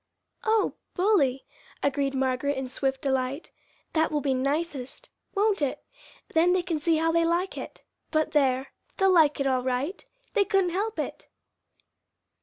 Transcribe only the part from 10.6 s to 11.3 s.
help it."